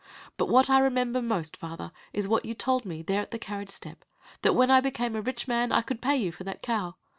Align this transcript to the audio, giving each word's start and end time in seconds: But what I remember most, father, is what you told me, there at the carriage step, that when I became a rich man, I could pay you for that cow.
But 0.35 0.47
what 0.49 0.67
I 0.67 0.79
remember 0.79 1.21
most, 1.21 1.55
father, 1.55 1.91
is 2.11 2.27
what 2.27 2.43
you 2.43 2.55
told 2.55 2.85
me, 2.85 3.03
there 3.03 3.21
at 3.21 3.29
the 3.29 3.37
carriage 3.37 3.69
step, 3.69 4.03
that 4.41 4.53
when 4.55 4.71
I 4.71 4.81
became 4.81 5.15
a 5.15 5.21
rich 5.21 5.47
man, 5.47 5.71
I 5.71 5.83
could 5.83 6.01
pay 6.01 6.17
you 6.17 6.31
for 6.31 6.43
that 6.43 6.63
cow. 6.63 6.95